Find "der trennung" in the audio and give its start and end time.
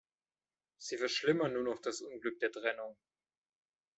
2.39-2.97